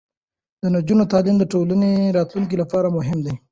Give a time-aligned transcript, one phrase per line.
[0.61, 3.33] د نجونو تعلیم د ټولنې راتلونکي لپاره مهم دی.